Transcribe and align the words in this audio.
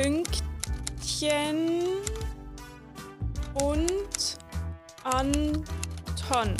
Pünktchen 0.00 1.82
und 3.54 4.38
Anton. 5.02 6.54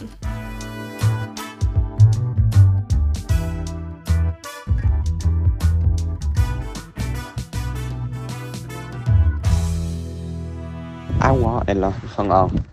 Aua, 11.21 11.63
Ella, 11.67 11.95
ich 12.05 12.11
fange 12.11 12.35
an. 12.35 12.65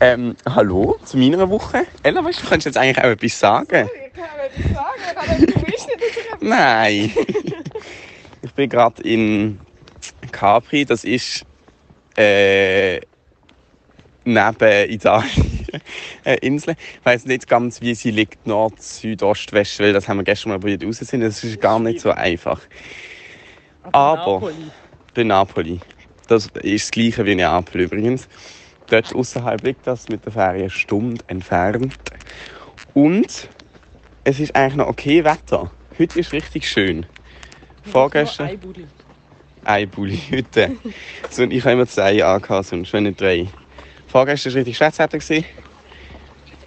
ähm, 0.00 0.36
hallo 0.48 0.96
zu 1.04 1.16
meiner 1.16 1.50
Woche. 1.50 1.86
Ella, 2.04 2.24
weißt 2.24 2.38
du, 2.38 2.42
du 2.44 2.48
kannst 2.50 2.66
jetzt 2.66 2.78
eigentlich 2.78 2.98
auch 2.98 3.10
etwas 3.10 3.36
sagen. 3.36 3.90
Ich 4.06 4.09
kann 4.20 4.30
aber 4.34 4.44
etwas 4.44 4.72
sagen, 4.72 5.02
aber 5.16 5.66
willst 5.66 5.86
nicht, 5.86 6.00
dass 6.00 6.40
ich 6.40 6.48
Nein. 6.48 7.12
ich 8.42 8.52
bin 8.52 8.68
gerade 8.68 9.02
in 9.02 9.60
Capri, 10.32 10.84
das 10.84 11.04
ist 11.04 11.44
äh, 12.16 13.00
neben 14.24 14.90
Italien 14.90 15.66
eine 16.24 16.36
Insel. 16.42 16.74
Ich 16.98 17.06
weiß 17.06 17.24
nicht 17.26 17.48
ganz, 17.48 17.80
wie 17.80 17.94
sie 17.94 18.10
liegt, 18.10 18.46
Nord, 18.46 18.82
Süd, 18.82 19.22
Ost, 19.22 19.52
West, 19.52 19.78
weil 19.80 19.92
das 19.92 20.08
haben 20.08 20.18
wir 20.18 20.24
gestern 20.24 20.50
mal 20.50 20.58
probiert 20.58 20.84
rauszufinden. 20.84 21.28
Das 21.28 21.42
ist 21.42 21.60
gar 21.60 21.78
nicht 21.78 22.00
so 22.00 22.10
einfach. 22.10 22.60
Aber 23.92 24.50
bei 25.14 25.24
Napoli. 25.24 25.80
Das 26.28 26.46
ist 26.46 26.84
das 26.84 26.90
gleiche 26.90 27.24
wie 27.26 27.34
Neapel 27.34 27.82
übrigens. 27.82 28.28
Dort 28.88 29.14
außerhalb 29.14 29.62
liegt 29.62 29.86
das 29.86 30.08
mit 30.08 30.24
der 30.24 30.32
Fähre 30.32 30.50
eine 30.50 30.70
Stunde 30.70 31.24
entfernt. 31.28 31.94
Und 32.94 33.48
es 34.24 34.40
ist 34.40 34.54
eigentlich 34.54 34.76
noch 34.76 34.88
okay 34.88 35.24
Wetter. 35.24 35.70
Heute 35.98 36.20
ist 36.20 36.32
richtig 36.32 36.68
schön. 36.68 37.06
Vorgestern. 37.82 38.58
Ein 39.64 39.88
Bulli 39.90 40.20
heute. 40.30 40.76
so, 41.30 41.42
und 41.42 41.52
ich 41.52 41.62
habe 41.62 41.72
immer 41.72 41.86
zwei 41.86 42.24
angehabt, 42.24 42.66
sonst 42.66 42.92
wenn 42.92 43.04
nicht 43.04 43.20
drei. 43.20 43.48
Vorgestern 44.06 44.52
war 44.52 44.58
richtig 44.58 44.76
schlechtes 44.76 44.98
Wetter. 44.98 45.46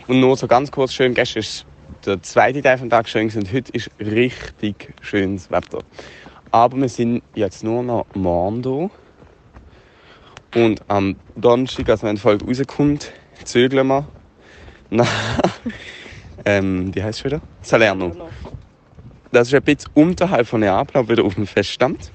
Und 0.07 0.19
nur 0.19 0.35
so 0.35 0.47
ganz 0.47 0.71
kurz 0.71 0.93
schön, 0.93 1.13
gestern 1.13 1.39
ist 1.39 1.65
der 2.05 2.21
zweite 2.21 2.61
Teil 2.61 2.77
vom 2.77 2.89
Tag 2.89 3.07
schön 3.07 3.31
und 3.35 3.53
heute 3.53 3.71
ist 3.71 3.89
richtig 3.99 4.93
schönes 5.01 5.49
Wetter. 5.49 5.79
Aber 6.51 6.77
wir 6.77 6.89
sind 6.89 7.23
jetzt 7.35 7.63
nur 7.63 7.81
noch 7.83 8.05
morgen 8.13 8.61
da. 8.61 10.59
Und 10.59 10.83
am 10.88 11.15
Donnerstag, 11.35 11.89
also 11.89 12.05
wenn 12.05 12.15
die 12.15 12.21
Folge 12.21 12.45
rauskommt, 12.45 13.11
zögeln 13.43 13.88
wir 13.88 14.07
nach, 14.89 15.07
ähm, 16.45 16.94
wie 16.94 17.03
heisst 17.03 17.19
es 17.19 17.25
wieder? 17.25 17.41
Salerno. 17.61 18.11
Das 19.31 19.47
ist 19.47 19.53
ein 19.53 19.63
bisschen 19.63 19.89
unterhalb 19.94 20.47
von 20.47 20.59
Neapel, 20.59 20.97
aber 20.97 21.09
wieder 21.09 21.23
auf 21.23 21.35
dem 21.35 21.47
Feststand. 21.47 22.11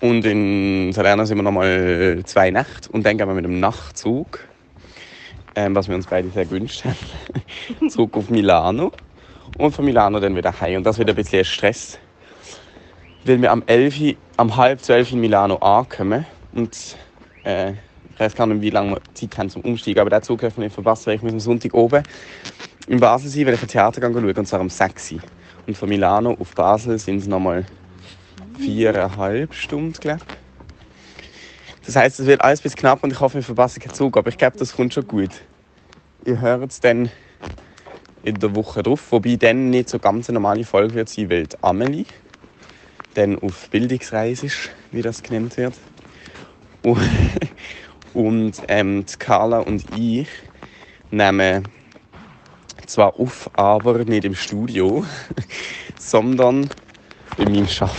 Und 0.00 0.24
in 0.24 0.92
Salerno 0.92 1.24
sind 1.24 1.36
wir 1.36 1.42
nochmal 1.42 2.22
zwei 2.24 2.50
Nächte 2.50 2.90
und 2.90 3.04
dann 3.04 3.18
gehen 3.18 3.28
wir 3.28 3.34
mit 3.34 3.44
dem 3.44 3.60
Nachtzug, 3.60 4.40
ähm, 5.54 5.74
was 5.74 5.88
wir 5.88 5.94
uns 5.94 6.06
beide 6.06 6.30
sehr 6.30 6.46
gewünscht 6.46 6.84
haben, 6.84 7.88
zurück 7.90 8.16
auf 8.16 8.30
Milano. 8.30 8.92
Und 9.58 9.72
von 9.74 9.84
Milano 9.84 10.20
dann 10.20 10.36
wieder 10.36 10.58
heim. 10.60 10.78
Und 10.78 10.84
das 10.84 10.98
wird 10.98 11.10
ein 11.10 11.16
bisschen 11.16 11.44
Stress, 11.44 11.98
weil 13.24 13.42
wir 13.42 13.50
am 13.50 13.62
11, 13.66 14.16
am 14.36 14.56
halb 14.56 14.80
zwölf 14.80 15.12
in 15.12 15.20
Milano 15.20 15.56
ankommen. 15.56 16.24
Und 16.52 16.96
äh, 17.44 17.72
weiß 18.20 18.34
gar 18.34 18.46
nicht, 18.46 18.60
wie 18.60 18.70
lange 18.70 18.92
wir 18.92 19.00
Zeit 19.14 19.38
haben 19.38 19.50
zum 19.50 19.62
Umsteigen, 19.62 20.00
aber 20.00 20.10
den 20.10 20.22
Zug 20.22 20.40
dürfen 20.40 20.58
wir 20.58 20.64
nicht 20.64 20.74
verpassen, 20.74 21.06
weil 21.06 21.16
ich 21.16 21.22
muss 21.22 21.32
am 21.32 21.40
Sonntag 21.40 21.74
oben 21.74 22.02
in 22.86 23.00
Basel 23.00 23.30
sein, 23.30 23.46
weil 23.46 23.54
ich 23.54 23.62
ein 23.62 23.68
Theater 23.68 24.00
schauen 24.00 24.24
und 24.24 24.46
zwar 24.46 24.60
am 24.60 24.68
6. 24.68 25.12
Uhr. 25.12 25.20
Und 25.66 25.76
von 25.76 25.88
Milano 25.88 26.36
auf 26.38 26.54
Basel 26.54 26.98
sind 26.98 27.18
es 27.18 27.26
nochmal 27.26 27.64
viereinhalb 28.58 29.54
Stunden, 29.54 29.92
glaube 29.92 30.20
ich. 30.28 31.86
Das 31.86 31.96
heisst, 31.96 32.20
es 32.20 32.26
wird 32.26 32.42
alles 32.42 32.60
bis 32.60 32.76
knapp 32.76 33.02
und 33.02 33.12
ich 33.12 33.20
hoffe, 33.20 33.36
wir 33.36 33.42
verpassen 33.42 33.80
keinen 33.80 33.94
Zug, 33.94 34.16
aber 34.16 34.28
ich 34.28 34.38
glaube, 34.38 34.58
das 34.58 34.74
kommt 34.74 34.94
schon 34.94 35.06
gut. 35.06 35.30
Ihr 36.24 36.40
hört 36.40 36.70
es 36.70 36.80
dann 36.80 37.10
in 38.22 38.34
der 38.34 38.54
Woche 38.54 38.82
drauf, 38.82 39.10
wobei 39.10 39.36
dann 39.36 39.70
nicht 39.70 39.88
so 39.88 39.98
ganz 39.98 40.28
eine 40.28 40.34
normale 40.34 40.64
Folge 40.64 40.94
wird 40.94 41.08
sein, 41.08 41.30
weil 41.30 41.46
Amelie 41.62 42.04
dann 43.14 43.38
auf 43.38 43.70
Bildungsreise 43.70 44.46
ist, 44.46 44.70
wie 44.92 45.02
das 45.02 45.22
genannt 45.22 45.56
wird. 45.56 45.74
Und 48.14 48.52
ähm, 48.68 49.04
die 49.06 49.16
Carla 49.18 49.60
und 49.60 49.84
ich 49.96 50.28
nehmen 51.10 51.64
zwar 52.86 53.18
auf, 53.18 53.50
aber 53.54 54.04
nicht 54.04 54.24
im 54.24 54.34
Studio, 54.34 55.04
sondern 55.98 56.68
bei 57.36 57.44
meinem 57.44 57.66
Arbeiten. 57.66 57.94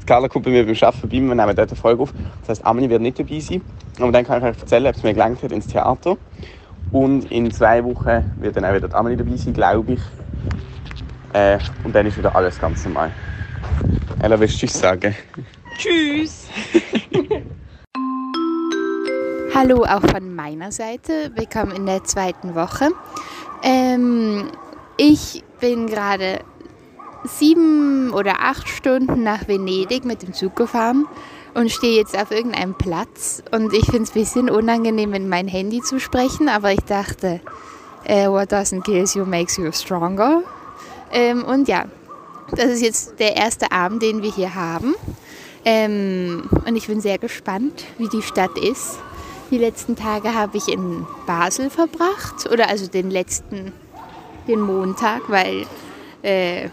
Die 0.00 0.06
Carla 0.06 0.28
kommt 0.28 0.44
bei 0.44 0.50
mir 0.50 0.64
beim 0.64 0.74
Arbeiten 0.74 0.98
vorbei, 1.00 1.20
wir 1.20 1.34
nehmen 1.34 1.56
dort 1.56 1.58
eine 1.58 1.76
Folge 1.76 2.02
auf. 2.02 2.12
Das 2.40 2.48
heisst, 2.48 2.66
Amelie 2.66 2.90
wird 2.90 3.02
nicht 3.02 3.18
dabei 3.18 3.40
sein. 3.40 3.62
Aber 3.98 4.10
dann 4.10 4.24
kann 4.24 4.38
ich 4.38 4.44
euch 4.44 4.60
erzählen, 4.60 4.86
ob 4.86 4.96
es 4.96 5.02
mir 5.02 5.12
gelangt 5.12 5.42
hat 5.42 5.52
ins 5.52 5.66
Theater. 5.66 6.16
Und 6.90 7.30
in 7.30 7.50
zwei 7.52 7.84
Wochen 7.84 8.32
wird 8.40 8.56
dann 8.56 8.64
auch 8.64 8.74
wieder 8.74 8.88
die 8.88 8.94
Amelie 8.94 9.16
dabei 9.16 9.36
sein, 9.36 9.52
glaube 9.52 9.92
ich. 9.92 10.00
Äh, 11.32 11.58
und 11.84 11.94
dann 11.94 12.06
ist 12.06 12.18
wieder 12.18 12.34
alles 12.34 12.58
ganz 12.58 12.84
normal. 12.84 13.12
Ella, 14.20 14.40
willst 14.40 14.54
du 14.54 14.66
Tschüss 14.66 14.80
sagen? 14.80 15.14
Tschüss! 15.78 16.48
Hallo 19.62 19.84
auch 19.84 20.00
von 20.00 20.34
meiner 20.34 20.72
Seite. 20.72 21.32
Willkommen 21.34 21.72
in 21.72 21.84
der 21.84 22.02
zweiten 22.02 22.54
Woche. 22.54 22.88
Ähm, 23.62 24.50
ich 24.96 25.44
bin 25.60 25.86
gerade 25.86 26.40
sieben 27.24 28.10
oder 28.14 28.40
acht 28.40 28.70
Stunden 28.70 29.22
nach 29.22 29.48
Venedig 29.48 30.06
mit 30.06 30.22
dem 30.22 30.32
Zug 30.32 30.56
gefahren 30.56 31.04
und 31.52 31.70
stehe 31.70 31.98
jetzt 31.98 32.16
auf 32.16 32.30
irgendeinem 32.30 32.72
Platz. 32.72 33.42
Und 33.50 33.74
ich 33.74 33.84
finde 33.84 34.04
es 34.04 34.12
ein 34.12 34.14
bisschen 34.14 34.48
unangenehm, 34.48 35.12
in 35.12 35.28
mein 35.28 35.46
Handy 35.46 35.82
zu 35.82 36.00
sprechen, 36.00 36.48
aber 36.48 36.72
ich 36.72 36.84
dachte, 36.84 37.42
äh, 38.04 38.28
what 38.28 38.50
doesn't 38.50 38.80
kill 38.84 39.04
you 39.12 39.26
makes 39.26 39.58
you 39.58 39.70
stronger. 39.72 40.42
Ähm, 41.12 41.44
und 41.44 41.68
ja, 41.68 41.84
das 42.52 42.70
ist 42.70 42.80
jetzt 42.80 43.20
der 43.20 43.36
erste 43.36 43.70
Abend, 43.72 44.02
den 44.02 44.22
wir 44.22 44.32
hier 44.32 44.54
haben. 44.54 44.94
Ähm, 45.66 46.48
und 46.66 46.76
ich 46.76 46.86
bin 46.86 47.02
sehr 47.02 47.18
gespannt, 47.18 47.84
wie 47.98 48.08
die 48.08 48.22
Stadt 48.22 48.56
ist. 48.56 48.98
Die 49.50 49.58
letzten 49.58 49.96
Tage 49.96 50.34
habe 50.34 50.58
ich 50.58 50.68
in 50.68 51.06
Basel 51.26 51.70
verbracht, 51.70 52.48
oder 52.52 52.68
also 52.68 52.86
den 52.86 53.10
letzten, 53.10 53.72
den 54.46 54.60
Montag, 54.60 55.22
weil 55.28 55.66
äh, 56.22 56.68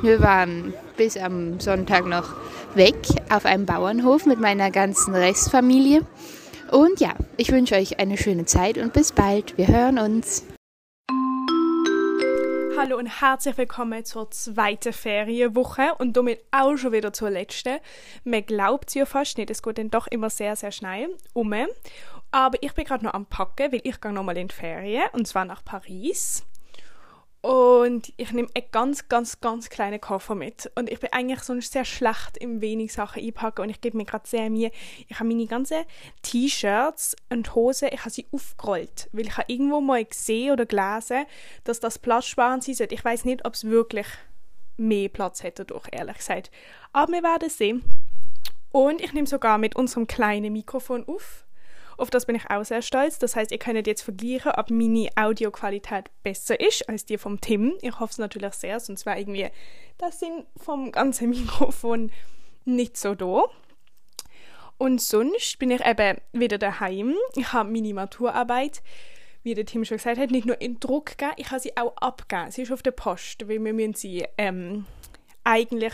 wir 0.00 0.20
waren 0.20 0.74
bis 0.96 1.16
am 1.16 1.58
Sonntag 1.58 2.06
noch 2.06 2.34
weg 2.74 2.96
auf 3.30 3.46
einem 3.46 3.66
Bauernhof 3.66 4.26
mit 4.26 4.40
meiner 4.40 4.70
ganzen 4.70 5.14
Restfamilie. 5.14 6.02
Und 6.70 7.00
ja, 7.00 7.14
ich 7.36 7.50
wünsche 7.50 7.74
euch 7.74 7.98
eine 7.98 8.16
schöne 8.16 8.44
Zeit 8.44 8.78
und 8.78 8.92
bis 8.92 9.12
bald. 9.12 9.56
Wir 9.58 9.68
hören 9.68 9.98
uns. 9.98 10.44
Hallo 12.76 12.98
und 12.98 13.06
herzlich 13.06 13.56
willkommen 13.56 14.04
zur 14.04 14.32
zweiten 14.32 14.92
Ferienwoche 14.92 15.94
und 15.98 16.16
damit 16.16 16.40
auch 16.50 16.76
schon 16.76 16.90
wieder 16.90 17.12
zur 17.12 17.30
letzten. 17.30 17.78
Man 18.24 18.44
glaubt 18.44 18.88
es 18.88 18.94
ja 18.94 19.06
fast 19.06 19.38
nicht, 19.38 19.50
es 19.50 19.62
geht 19.62 19.78
dann 19.78 19.90
doch 19.90 20.08
immer 20.08 20.28
sehr, 20.28 20.56
sehr 20.56 20.72
schnell 20.72 21.16
um. 21.34 21.54
Aber 22.32 22.60
ich 22.60 22.72
bin 22.72 22.84
gerade 22.84 23.04
noch 23.04 23.14
am 23.14 23.26
Packen, 23.26 23.70
weil 23.70 23.80
ich 23.84 24.00
gehe 24.00 24.12
nochmal 24.12 24.36
in 24.38 24.48
die 24.48 24.54
Ferien 24.54 25.04
und 25.12 25.28
zwar 25.28 25.44
nach 25.44 25.64
Paris. 25.64 26.44
Und 27.44 28.10
ich 28.16 28.32
nehme 28.32 28.48
einen 28.54 28.64
ganz, 28.70 29.10
ganz, 29.10 29.38
ganz 29.42 29.68
kleinen 29.68 30.00
Koffer 30.00 30.34
mit. 30.34 30.72
Und 30.76 30.88
ich 30.88 30.98
bin 30.98 31.12
eigentlich 31.12 31.40
sonst 31.40 31.74
sehr 31.74 31.84
schlecht 31.84 32.38
im 32.38 32.62
wenig 32.62 32.94
Sachen 32.94 33.22
einpacken 33.22 33.60
und 33.60 33.68
ich 33.68 33.82
gebe 33.82 33.98
mir 33.98 34.06
gerade 34.06 34.26
sehr 34.26 34.48
Mühe. 34.48 34.70
Ich 35.08 35.20
habe 35.20 35.28
meine 35.28 35.46
ganzen 35.46 35.84
T-Shirts 36.22 37.14
und 37.28 37.54
Hosen, 37.54 37.90
ich 37.92 38.00
habe 38.00 38.08
sie 38.08 38.26
aufgerollt, 38.32 39.10
weil 39.12 39.26
ich 39.26 39.36
habe 39.36 39.52
irgendwo 39.52 39.82
mal 39.82 40.02
gesehen 40.02 40.52
oder 40.52 40.64
gelesen, 40.64 41.26
dass 41.64 41.80
das 41.80 41.98
platzsparend 41.98 42.64
sein 42.64 42.76
sollte. 42.76 42.94
Ich 42.94 43.04
weiß 43.04 43.26
nicht, 43.26 43.44
ob 43.44 43.52
es 43.52 43.64
wirklich 43.64 44.06
mehr 44.78 45.10
Platz 45.10 45.42
hätte 45.42 45.66
durch, 45.66 45.86
ehrlich 45.92 46.16
gesagt. 46.16 46.50
Aber 46.94 47.12
wir 47.12 47.22
werden 47.22 47.50
sehen. 47.50 47.84
Und 48.72 49.02
ich 49.02 49.12
nehme 49.12 49.26
sogar 49.26 49.58
mit 49.58 49.76
unserem 49.76 50.06
kleinen 50.06 50.54
Mikrofon 50.54 51.06
auf. 51.06 51.44
Auf 51.96 52.10
das 52.10 52.26
bin 52.26 52.36
ich 52.36 52.50
auch 52.50 52.64
sehr 52.64 52.82
stolz. 52.82 53.18
Das 53.18 53.36
heißt, 53.36 53.52
ihr 53.52 53.58
könnt 53.58 53.86
jetzt 53.86 54.02
vergleichen, 54.02 54.52
ob 54.52 54.70
meine 54.70 55.08
Audioqualität 55.16 56.10
besser 56.22 56.58
ist 56.58 56.88
als 56.88 57.04
die 57.04 57.18
vom 57.18 57.40
Tim. 57.40 57.76
Ich 57.82 57.98
hoffe 58.00 58.12
es 58.12 58.18
natürlich 58.18 58.54
sehr, 58.54 58.80
sonst 58.80 59.06
wäre 59.06 59.18
irgendwie 59.18 59.48
das 59.98 60.20
Sinn 60.20 60.44
vom 60.56 60.92
ganzen 60.92 61.30
Mikrofon 61.30 62.10
nicht 62.64 62.96
so 62.96 63.14
da. 63.14 63.44
Und 64.76 65.00
sonst 65.00 65.58
bin 65.58 65.70
ich 65.70 65.84
eben 65.84 66.18
wieder 66.32 66.58
daheim. 66.58 67.14
Ich 67.36 67.52
habe 67.52 67.70
meine 67.70 67.94
Maturarbeit, 67.94 68.82
wie 69.42 69.54
der 69.54 69.66
Tim 69.66 69.84
schon 69.84 69.98
gesagt 69.98 70.18
hat, 70.18 70.30
nicht 70.30 70.46
nur 70.46 70.60
in 70.60 70.80
Druck 70.80 71.16
gegeben, 71.16 71.34
ich 71.36 71.50
habe 71.50 71.60
sie 71.60 71.76
auch 71.76 71.96
abgegeben. 71.96 72.50
Sie 72.50 72.62
ist 72.62 72.72
auf 72.72 72.82
der 72.82 72.90
Post, 72.90 73.48
weil 73.48 73.62
wir 73.62 73.72
müssen 73.72 73.94
sie 73.94 74.24
ähm, 74.36 74.86
eigentlich 75.44 75.92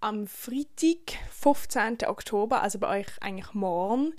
am 0.00 0.26
Freitag, 0.26 1.18
15. 1.30 1.98
Oktober, 2.06 2.62
also 2.62 2.78
bei 2.78 3.00
euch 3.00 3.06
eigentlich 3.20 3.54
morgen, 3.54 4.14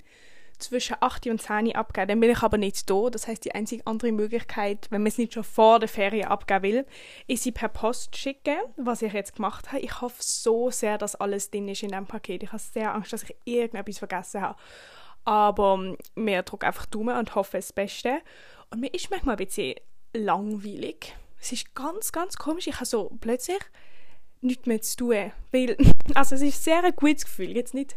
zwischen 0.62 0.96
8 1.00 1.26
und 1.26 1.40
10 1.40 1.74
abgeben. 1.74 2.08
Dann 2.08 2.20
bin 2.20 2.30
ich 2.30 2.42
aber 2.42 2.58
nicht 2.58 2.88
da. 2.88 3.10
Das 3.10 3.26
heißt, 3.26 3.44
die 3.44 3.54
einzige 3.54 3.86
andere 3.86 4.12
Möglichkeit, 4.12 4.86
wenn 4.90 5.02
man 5.02 5.08
es 5.08 5.18
nicht 5.18 5.34
schon 5.34 5.44
vor 5.44 5.78
der 5.78 5.88
Ferien 5.88 6.28
abgeben 6.28 6.62
will, 6.62 6.86
ist 7.26 7.42
sie 7.42 7.52
per 7.52 7.68
Post 7.68 8.16
schicken, 8.16 8.56
was 8.76 9.02
ich 9.02 9.12
jetzt 9.12 9.36
gemacht 9.36 9.72
habe. 9.72 9.80
Ich 9.80 10.00
hoffe 10.00 10.22
so 10.22 10.70
sehr, 10.70 10.98
dass 10.98 11.14
alles 11.16 11.50
drin 11.50 11.68
ist 11.68 11.82
in 11.82 11.90
diesem 11.90 12.06
Paket. 12.06 12.42
Ich 12.42 12.52
habe 12.52 12.62
sehr 12.62 12.94
Angst, 12.94 13.12
dass 13.12 13.24
ich 13.24 13.36
irgendetwas 13.44 13.98
vergessen 13.98 14.40
habe. 14.40 14.58
Aber 15.24 15.76
mir 16.14 16.38
ähm, 16.38 16.44
drücke 16.44 16.66
einfach 16.66 16.86
Daumen 16.86 17.16
und 17.16 17.34
hoffe 17.34 17.58
das 17.58 17.72
Beste. 17.72 18.20
Und 18.70 18.80
mir 18.80 18.92
ist 18.92 19.10
manchmal 19.10 19.36
ein 19.36 19.44
bisschen 19.44 19.74
langweilig. 20.12 21.14
Es 21.40 21.52
ist 21.52 21.74
ganz, 21.74 22.12
ganz 22.12 22.36
komisch. 22.36 22.66
Ich 22.66 22.76
habe 22.76 22.86
so 22.86 23.10
plötzlich 23.20 23.60
nichts 24.42 24.66
mehr 24.66 24.80
zu 24.80 24.96
tun. 24.96 25.32
Weil, 25.50 25.76
also 26.14 26.34
es 26.34 26.42
ist 26.42 26.62
sehr 26.64 26.84
ein 26.84 26.94
gutes 26.94 27.24
Gefühl. 27.24 27.56
Jetzt 27.56 27.74
nicht 27.74 27.96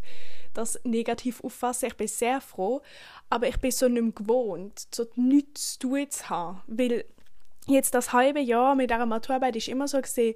das 0.53 0.79
negativ 0.83 1.43
auffassen. 1.43 1.87
Ich 1.87 1.97
bin 1.97 2.07
sehr 2.07 2.41
froh. 2.41 2.81
Aber 3.29 3.47
ich 3.47 3.59
bin 3.59 3.71
so 3.71 3.87
nicht 3.87 4.01
mehr 4.01 4.11
gewohnt, 4.11 4.87
so 4.93 5.05
nichts 5.15 5.73
zu 5.73 5.89
tun 5.89 6.09
zu 6.09 6.29
haben. 6.29 6.61
Weil 6.67 7.05
jetzt 7.67 7.93
das 7.93 8.13
halbe 8.13 8.39
Jahr 8.39 8.75
mit 8.75 8.89
dieser 8.89 9.05
Maturarbeit 9.05 9.55
ist 9.55 9.67
immer 9.67 9.87
so 9.87 10.01
gesehen, 10.01 10.35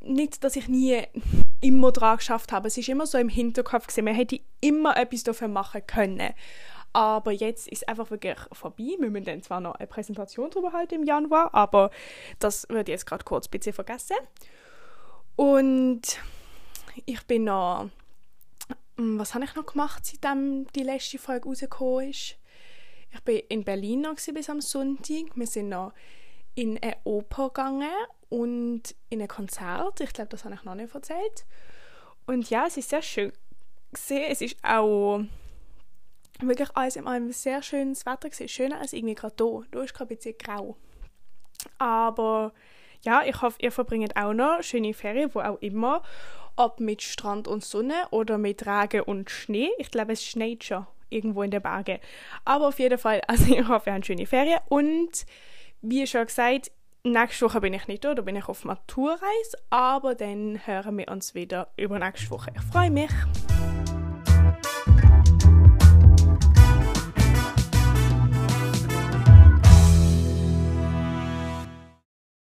nicht, 0.00 0.44
dass 0.44 0.56
ich 0.56 0.68
nie 0.68 1.02
immer 1.60 1.92
daran 1.92 2.18
geschafft 2.18 2.52
habe. 2.52 2.68
Es 2.68 2.76
ist 2.76 2.88
immer 2.88 3.06
so 3.06 3.18
im 3.18 3.28
Hinterkopf 3.28 3.86
gesehen, 3.86 4.04
man 4.04 4.14
hätte 4.14 4.40
immer 4.60 4.96
etwas 4.96 5.22
dafür 5.22 5.48
machen 5.48 5.86
können. 5.86 6.34
Aber 6.94 7.32
jetzt 7.32 7.68
ist 7.68 7.88
einfach 7.88 8.10
wirklich 8.10 8.36
vorbei. 8.52 8.96
Wir 8.98 9.10
müssen 9.10 9.24
dann 9.24 9.42
zwar 9.42 9.60
noch 9.60 9.76
eine 9.76 9.86
Präsentation 9.86 10.50
darüber 10.50 10.72
halten 10.72 10.96
im 10.96 11.04
Januar, 11.04 11.54
aber 11.54 11.90
das 12.38 12.66
wird 12.68 12.88
jetzt 12.88 13.06
gerade 13.06 13.24
kurz 13.24 13.46
ein 13.46 13.50
bisschen 13.50 13.72
vergessen. 13.72 14.16
Und 15.36 16.02
ich 17.06 17.22
bin 17.26 17.44
noch. 17.44 17.88
Hm, 18.96 19.18
was 19.18 19.34
habe 19.34 19.44
ich 19.44 19.54
noch 19.54 19.66
gemacht, 19.66 20.04
seitdem 20.04 20.66
die 20.74 20.82
letzte 20.82 21.18
Folge 21.18 21.48
rausgekommen 21.48 22.10
ist? 22.10 22.36
Ich 23.14 23.20
bin 23.20 23.42
in 23.48 23.64
Berlin 23.64 24.02
noch 24.02 24.14
bis 24.14 24.50
am 24.50 24.60
Sonntag. 24.60 25.34
Wir 25.34 25.46
sind 25.46 25.68
noch 25.68 25.92
in 26.54 26.78
eine 26.82 26.96
Oper 27.04 27.48
gegangen 27.48 27.90
und 28.28 28.94
in 29.10 29.20
ein 29.20 29.28
Konzert. 29.28 30.00
Ich 30.00 30.12
glaube, 30.12 30.30
das 30.30 30.44
habe 30.44 30.54
ich 30.54 30.64
noch 30.64 30.74
nicht 30.74 30.94
erzählt. 30.94 31.44
Und 32.26 32.48
ja, 32.50 32.66
es 32.66 32.76
ist 32.76 32.90
sehr 32.90 33.02
schön 33.02 33.32
gesehen. 33.92 34.26
Es 34.30 34.40
ist 34.40 34.56
auch 34.62 35.20
wirklich 36.40 36.68
alles 36.74 36.96
in 36.96 37.06
einem 37.06 37.32
sehr 37.32 37.62
schönes 37.62 38.06
Wetter 38.06 38.30
gewesen. 38.30 38.48
Schöner 38.48 38.80
als 38.80 38.92
irgendwie 38.92 39.14
gerade 39.14 39.34
hier. 39.38 39.64
Da 39.70 39.82
ist 39.82 39.94
gerade 39.94 40.14
ein 40.14 40.16
bisschen 40.16 40.38
grau. 40.38 40.76
Aber 41.78 42.52
ja, 43.02 43.22
ich 43.26 43.40
hoffe, 43.42 43.58
ihr 43.60 43.72
verbringt 43.72 44.16
auch 44.16 44.32
noch 44.32 44.62
schöne 44.62 44.94
Ferien, 44.94 45.30
wo 45.34 45.40
auch 45.40 45.60
immer. 45.60 46.02
Ob 46.56 46.80
mit 46.80 47.02
Strand 47.02 47.48
und 47.48 47.64
Sonne 47.64 47.94
oder 48.10 48.38
mit 48.38 48.66
Regen 48.66 49.02
und 49.02 49.30
Schnee. 49.30 49.70
Ich 49.78 49.90
glaube, 49.90 50.12
es 50.12 50.24
schneit 50.24 50.64
schon 50.64 50.86
irgendwo 51.08 51.42
in 51.42 51.50
den 51.50 51.62
Bergen. 51.62 51.98
Aber 52.44 52.68
auf 52.68 52.78
jeden 52.78 52.98
Fall, 52.98 53.22
also 53.26 53.52
ich 53.54 53.66
hoffe, 53.66 53.90
ihr 53.90 53.94
habt 53.94 54.06
schöne 54.06 54.26
Ferien. 54.26 54.60
Und 54.68 55.26
wie 55.80 56.06
schon 56.06 56.26
gesagt, 56.26 56.70
nächste 57.04 57.46
Woche 57.46 57.60
bin 57.60 57.74
ich 57.74 57.88
nicht 57.88 58.04
da, 58.04 58.14
da 58.14 58.22
bin 58.22 58.36
ich 58.36 58.48
auf 58.48 58.64
Maturreise. 58.64 59.58
Aber 59.70 60.14
dann 60.14 60.60
hören 60.66 60.98
wir 60.98 61.08
uns 61.08 61.34
wieder 61.34 61.68
über 61.76 61.98
nächste 61.98 62.30
Woche. 62.30 62.52
Ich 62.54 62.62
freue 62.72 62.90
mich. 62.90 63.10